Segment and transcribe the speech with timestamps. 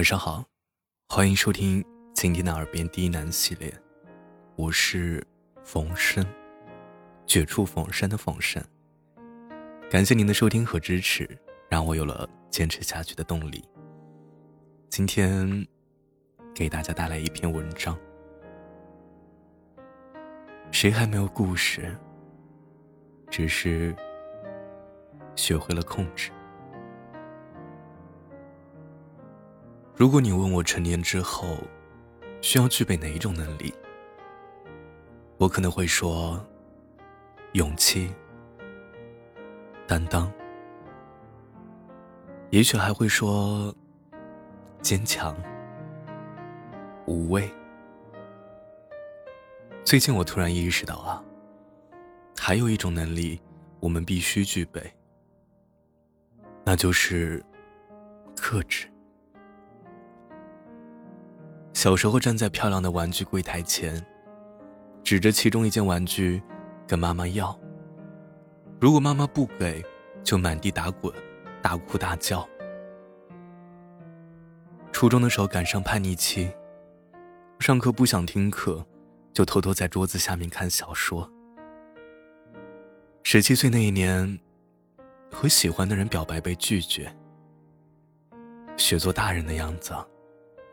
[0.00, 0.42] 晚上好，
[1.10, 3.70] 欢迎收听今天的耳边低喃系列，
[4.56, 5.22] 我是
[5.62, 6.24] 冯生，
[7.26, 8.64] 绝处逢生的冯生。
[9.90, 11.28] 感谢您的收听和支持，
[11.68, 13.62] 让我有了坚持下去的动力。
[14.88, 15.68] 今天
[16.54, 17.94] 给大家带来一篇文章，
[20.72, 21.94] 谁还没有故事？
[23.28, 23.94] 只是
[25.36, 26.30] 学会了控制。
[30.00, 31.58] 如果你问我成年之后
[32.40, 33.70] 需要具备哪一种能力，
[35.36, 36.42] 我可能会说
[37.52, 38.10] 勇气、
[39.86, 40.32] 担当，
[42.48, 43.76] 也许还会说
[44.80, 45.36] 坚强、
[47.04, 47.52] 无畏。
[49.84, 51.22] 最近我突然意识到啊，
[52.38, 53.38] 还有一种能力
[53.80, 54.82] 我们必须具备，
[56.64, 57.44] 那就是
[58.34, 58.86] 克制。
[61.80, 64.04] 小时候站在漂亮的玩具柜台前，
[65.02, 66.42] 指着其中一件玩具，
[66.86, 67.58] 跟妈妈要。
[68.78, 69.82] 如果妈妈不给，
[70.22, 71.10] 就满地打滚，
[71.62, 72.46] 大哭大叫。
[74.92, 76.52] 初中的时候赶上叛逆期，
[77.60, 78.84] 上课不想听课，
[79.32, 81.32] 就偷偷在桌子下面看小说。
[83.22, 84.38] 十七岁那一年，
[85.32, 87.10] 和喜欢的人表白被拒绝，
[88.76, 89.94] 学做大人的样子。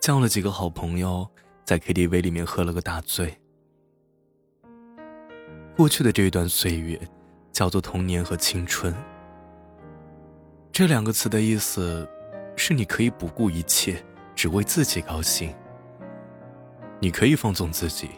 [0.00, 1.28] 叫了几个好朋友，
[1.62, 3.38] 在 KTV 里面喝了个大醉。
[5.76, 6.98] 过去的这一段岁月，
[7.52, 8.94] 叫做童年和青春。
[10.72, 12.08] 这两个词的意思，
[12.56, 14.02] 是你可以不顾一切，
[14.34, 15.54] 只为自己高兴。
[16.98, 18.08] 你可以放纵自己，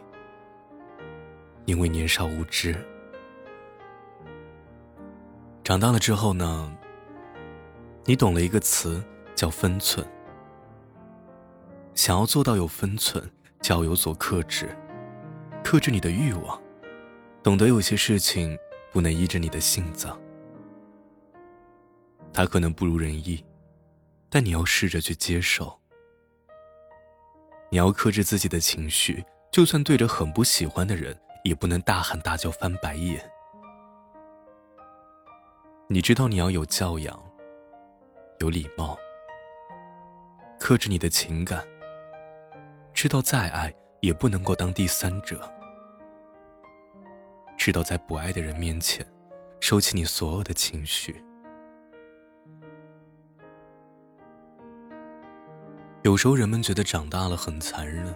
[1.64, 2.77] 因为年少无知。
[5.64, 6.72] 长大了之后呢？
[8.05, 9.03] 你懂了一个词，
[9.34, 10.06] 叫分寸。
[11.94, 13.22] 想要做到有分寸，
[13.60, 14.76] 就要有所克制，
[15.62, 16.60] 克制你的欲望，
[17.42, 18.58] 懂得有些事情
[18.91, 20.08] 不能依着你的性子。
[22.32, 23.44] 他可能不如人意，
[24.31, 25.78] 但你要试着去接受。
[27.70, 33.31] 你要克制自己的情绪，就算对着很不喜欢的人，也不能大喊大叫、翻白眼。
[35.88, 37.22] 你知道你要有教养，
[38.41, 38.98] 有礼貌，
[40.58, 41.62] 克制你的情感。
[43.02, 45.52] 知道再爱也不能够当第三者，
[47.58, 49.04] 知道在不爱的人面前
[49.58, 51.20] 收起你所有的情绪。
[56.04, 58.14] 有时候人们觉得长大了很残忍，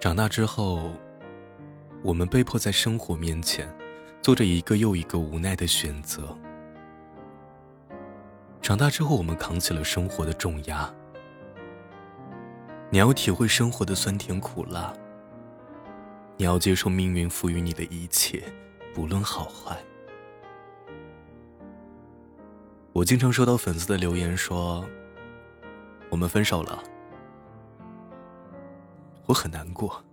[0.00, 0.90] 长大之后，
[2.02, 3.70] 我们被迫在生活面前
[4.22, 6.34] 做着一个又一个无奈的选择。
[8.62, 10.90] 长大之后，我们扛起了生活的重压。
[12.92, 14.92] 你要体会生活的酸甜苦辣，
[16.36, 18.42] 你要接受命运赋予你的一切，
[18.92, 19.78] 不论好坏。
[22.92, 24.84] 我经常收到粉丝的留言说
[26.10, 26.82] ：“我们分手了。”
[29.26, 30.04] 我很难过。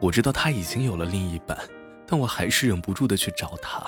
[0.00, 1.58] 我知道他已经有了另一半，
[2.06, 3.82] 但我还是忍不住的去找他，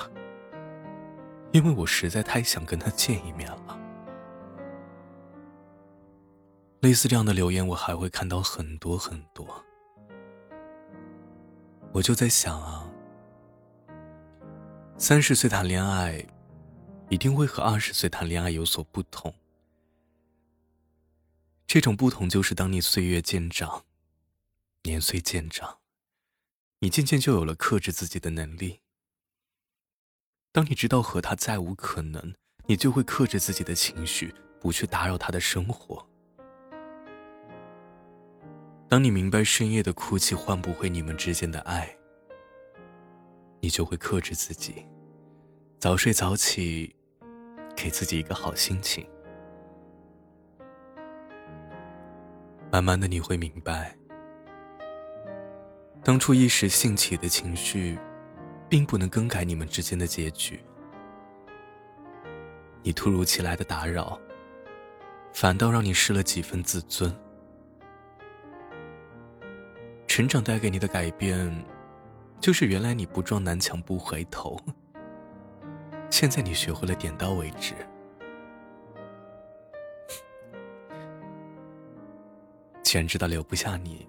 [1.51, 3.77] 因为我实在太想跟他见一面了。
[6.81, 9.63] 类似这样的留言，我还会看到很多很多。
[11.93, 12.91] 我就在想啊，
[14.97, 16.25] 三十岁谈恋爱，
[17.09, 19.31] 一定会和二十岁谈恋爱有所不同。
[21.67, 23.85] 这种不同就是，当你岁月渐长，
[24.81, 25.77] 年岁渐长，
[26.79, 28.79] 你渐渐就有了克制自己的能力。
[30.51, 32.33] 当你知道和他再无可能，
[32.65, 36.07] 你就会克制自己的情绪，不去打扰他的生活。
[38.91, 41.89] 当你明白深夜的哭泣换不回你们之间的爱，
[43.61, 44.85] 你就会克制自己，
[45.79, 46.93] 早睡早起，
[47.73, 49.07] 给自己一个好心情。
[52.69, 53.95] 慢慢的你会明白，
[56.03, 57.97] 当初一时兴起的情绪，
[58.67, 60.61] 并不能更改你们之间的结局。
[62.83, 64.19] 你突如其来的打扰，
[65.31, 67.17] 反倒让你失了几分自尊。
[70.21, 71.65] 成长带给你的改变，
[72.39, 74.55] 就是原来你不撞南墙不回头。
[76.11, 77.73] 现在你学会了点到为止。
[82.83, 84.07] 既然知道留不下你，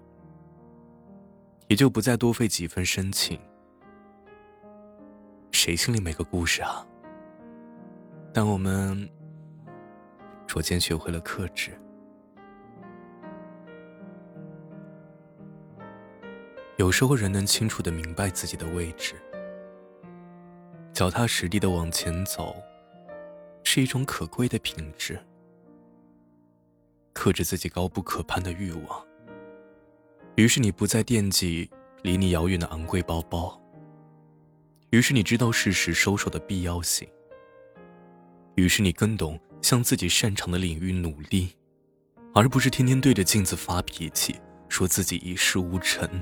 [1.68, 3.40] 也就不再多费几分深情。
[5.50, 6.86] 谁心里没个故事啊？
[8.34, 9.08] 但我们
[10.46, 11.72] 逐渐学会了克制。
[16.82, 19.14] 有时候，人能清楚的明白自己的位置，
[20.92, 22.56] 脚踏实地的往前走，
[23.62, 25.16] 是一种可贵的品质。
[27.12, 29.06] 克制自己高不可攀的欲望，
[30.34, 31.70] 于是你不再惦记
[32.02, 33.56] 离你遥远的昂贵包包。
[34.90, 37.08] 于是你知道适时收手的必要性。
[38.56, 41.54] 于是你更懂向自己擅长的领域努力，
[42.34, 44.34] 而不是天天对着镜子发脾气，
[44.68, 46.20] 说自己一事无成。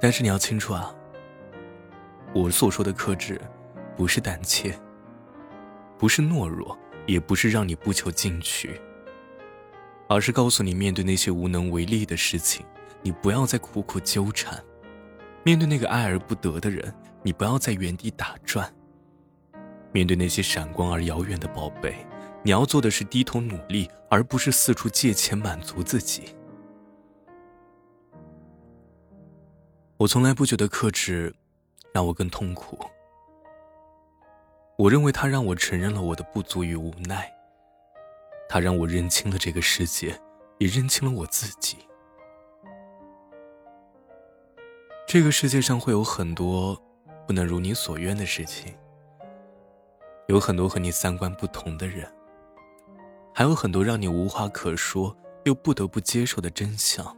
[0.00, 0.94] 但是你要清楚啊，
[2.34, 3.40] 我所说的克制，
[3.96, 4.78] 不是胆怯，
[5.98, 6.76] 不是懦弱，
[7.06, 8.80] 也不是让你不求进取，
[10.08, 12.66] 而是告诉你，面对那些无能为力的事情，
[13.02, 14.58] 你不要再苦苦纠缠；
[15.42, 16.92] 面对那个爱而不得的人，
[17.22, 18.66] 你不要在原地打转；
[19.92, 22.04] 面对那些闪光而遥远的宝贝，
[22.42, 26.34] 你要做的是低头努力，而不是四处借钱满足自己。
[30.04, 31.34] 我从来不觉得克制
[31.94, 32.78] 让我更痛苦。
[34.76, 37.32] 我认为它让我承认了我的不足与无奈，
[38.46, 40.20] 它让我认清了这个世界，
[40.58, 41.78] 也认清了我自己。
[45.06, 46.78] 这个世界上会有很多
[47.26, 48.74] 不能如你所愿的事情，
[50.28, 52.06] 有很多和你三观不同的人，
[53.34, 57.16] 还有很多让你无话可说又不得不接受的真相。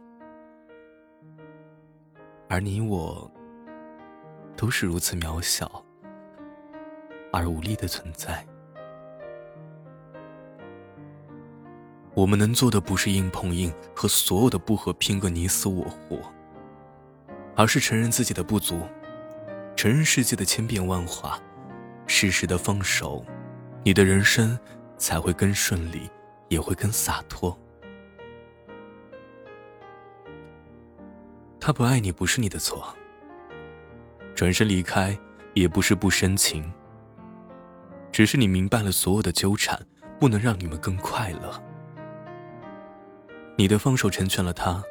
[2.49, 3.29] 而你我，
[4.55, 5.83] 都是如此渺小
[7.31, 8.45] 而无力的存在。
[12.13, 16.19] 我们能做的不是硬碰硬和所有的不和拼个你死我活，
[17.55, 18.79] 而是承认自己的不足，
[19.75, 21.39] 承认世界的千变万化，
[22.07, 23.23] 适时的放手，
[23.83, 24.57] 你的人生
[24.97, 26.09] 才会更顺利，
[26.47, 27.55] 也会更洒脱。
[31.67, 32.95] 他不爱你不是你的错，
[34.33, 35.19] 转身离开
[35.53, 36.63] 也不是不深情，
[38.09, 39.77] 只是你明白了所有的纠缠
[40.17, 41.61] 不能让你们更快乐。
[43.57, 44.81] 你的放手成全了他，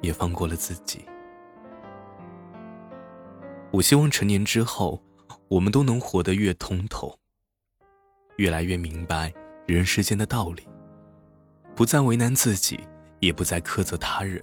[0.00, 1.04] 也放过了自己。
[3.72, 5.02] 我希望成年之后，
[5.48, 7.14] 我们都能活得越通透，
[8.36, 9.30] 越来越明白
[9.66, 10.66] 人世间的道理，
[11.74, 12.80] 不再为难自己，
[13.20, 14.42] 也不再苛责他人。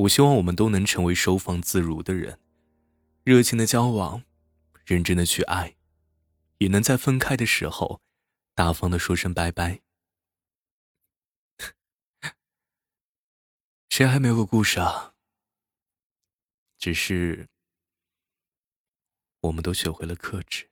[0.00, 2.40] 我希望我们都能成为收放自如的人，
[3.22, 4.24] 热情的交往，
[4.86, 5.76] 认真的去爱，
[6.58, 8.00] 也能在分开的时候，
[8.54, 9.82] 大方的说声拜拜。
[13.90, 15.12] 谁还没有个故事啊？
[16.78, 17.48] 只是，
[19.40, 20.69] 我们都学会了克制。